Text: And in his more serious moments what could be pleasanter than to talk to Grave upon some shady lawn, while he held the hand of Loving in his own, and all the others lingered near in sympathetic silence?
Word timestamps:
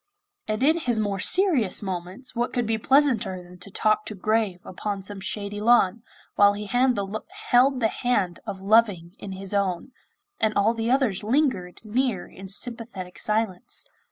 And 0.47 0.63
in 0.63 0.79
his 0.79 0.99
more 0.99 1.19
serious 1.19 1.83
moments 1.83 2.35
what 2.35 2.53
could 2.53 2.65
be 2.65 2.79
pleasanter 2.79 3.43
than 3.43 3.59
to 3.59 3.69
talk 3.69 4.03
to 4.07 4.15
Grave 4.15 4.59
upon 4.65 5.03
some 5.03 5.19
shady 5.19 5.61
lawn, 5.61 6.01
while 6.33 6.53
he 6.53 6.65
held 6.65 6.95
the 6.95 7.91
hand 8.01 8.39
of 8.47 8.59
Loving 8.61 9.15
in 9.19 9.33
his 9.33 9.53
own, 9.53 9.91
and 10.39 10.55
all 10.55 10.73
the 10.73 10.89
others 10.89 11.23
lingered 11.23 11.81
near 11.83 12.27
in 12.27 12.47
sympathetic 12.47 13.19
silence? 13.19 13.85